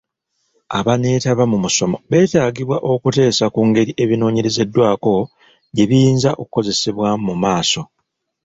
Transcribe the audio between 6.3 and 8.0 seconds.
okukozesebwa mu maaso.